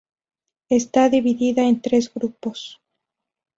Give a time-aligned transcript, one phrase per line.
[0.69, 2.81] Está dividida en tres grupos.